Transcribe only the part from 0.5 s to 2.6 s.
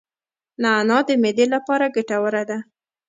نعناع د معدې لپاره ګټوره ده